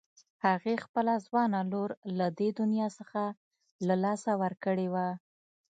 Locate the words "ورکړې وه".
4.41-5.07